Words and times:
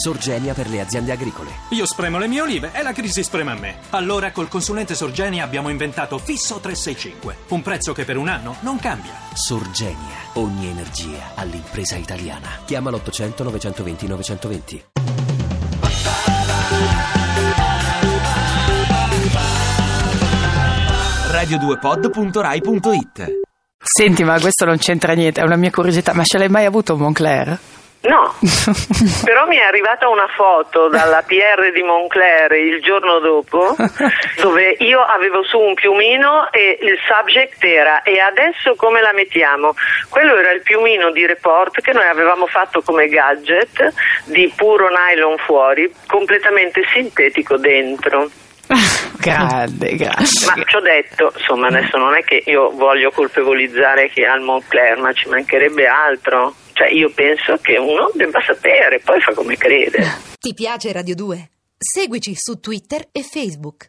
Sorgenia 0.00 0.54
per 0.54 0.70
le 0.70 0.80
aziende 0.80 1.12
agricole. 1.12 1.50
Io 1.72 1.84
spremo 1.84 2.16
le 2.16 2.26
mie 2.26 2.40
olive 2.40 2.70
e 2.72 2.82
la 2.82 2.92
crisi 2.92 3.22
sprema 3.22 3.54
me. 3.54 3.80
Allora 3.90 4.32
col 4.32 4.48
consulente 4.48 4.94
Sorgenia 4.94 5.44
abbiamo 5.44 5.68
inventato 5.68 6.16
Fisso 6.16 6.58
365, 6.58 7.36
un 7.48 7.60
prezzo 7.60 7.92
che 7.92 8.06
per 8.06 8.16
un 8.16 8.28
anno 8.28 8.56
non 8.60 8.78
cambia. 8.78 9.12
Sorgenia, 9.34 10.16
ogni 10.34 10.68
energia 10.68 11.32
all'impresa 11.34 11.96
italiana. 11.96 12.48
Chiama 12.64 12.88
l'800 12.88 13.42
920 13.42 14.06
920. 14.06 14.84
radio2pod.rai.it 21.30 23.40
Senti, 23.82 24.24
ma 24.24 24.40
questo 24.40 24.64
non 24.64 24.78
c'entra 24.78 25.12
niente, 25.12 25.42
è 25.42 25.44
una 25.44 25.56
mia 25.56 25.70
curiosità, 25.70 26.14
ma 26.14 26.24
ce 26.24 26.38
l'hai 26.38 26.48
mai 26.48 26.64
avuto 26.64 26.94
un 26.94 27.00
Moncler? 27.00 27.58
No, 28.02 28.34
però 29.26 29.46
mi 29.46 29.56
è 29.56 29.62
arrivata 29.62 30.08
una 30.08 30.26
foto 30.34 30.88
dalla 30.88 31.22
PR 31.22 31.70
di 31.70 31.82
Moncler 31.82 32.50
il 32.52 32.80
giorno 32.80 33.18
dopo 33.18 33.76
dove 34.40 34.74
io 34.78 35.02
avevo 35.02 35.42
su 35.44 35.58
un 35.58 35.74
piumino 35.74 36.50
e 36.50 36.78
il 36.80 36.98
subject 37.06 37.62
era 37.62 38.00
e 38.02 38.18
adesso 38.18 38.74
come 38.74 39.02
la 39.02 39.12
mettiamo? 39.12 39.74
Quello 40.08 40.34
era 40.38 40.50
il 40.52 40.62
piumino 40.62 41.10
di 41.10 41.26
report 41.26 41.82
che 41.82 41.92
noi 41.92 42.06
avevamo 42.06 42.46
fatto 42.46 42.80
come 42.80 43.06
gadget 43.06 43.92
di 44.24 44.50
puro 44.56 44.88
nylon 44.88 45.36
fuori, 45.36 45.92
completamente 46.06 46.80
sintetico 46.94 47.58
dentro. 47.58 48.30
grande, 49.20 49.96
grande. 49.96 50.24
Ma 50.46 50.62
ci 50.64 50.76
ho 50.76 50.80
detto, 50.80 51.32
insomma, 51.36 51.66
adesso 51.66 51.98
non 51.98 52.14
è 52.14 52.22
che 52.22 52.42
io 52.46 52.70
voglio 52.70 53.10
colpevolizzare 53.10 54.08
chi 54.08 54.24
ha 54.24 54.34
il 54.34 54.42
Moncler, 54.42 54.96
ma 54.98 55.12
ci 55.12 55.28
mancherebbe 55.28 55.86
altro. 55.86 56.54
Cioè, 56.80 56.88
io 56.92 57.10
penso 57.10 57.58
che 57.58 57.76
uno 57.76 58.10
debba 58.14 58.40
sapere, 58.40 59.00
poi 59.00 59.20
fa 59.20 59.34
come 59.34 59.54
crede. 59.54 60.02
Ti 60.40 60.54
piace 60.54 60.90
Radio 60.92 61.14
2? 61.14 61.50
Seguici 61.76 62.34
su 62.34 62.58
Twitter 62.58 63.06
e 63.12 63.22
Facebook. 63.22 63.86